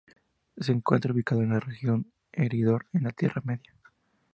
Se 0.57 0.71
encuentra 0.71 1.13
ubicado 1.13 1.43
en 1.43 1.49
la 1.49 1.59
región 1.59 2.11
de 2.33 2.45
Eriador, 2.47 2.87
en 2.91 3.03
la 3.03 3.11
Tierra 3.11 3.43
Media. 3.45 3.71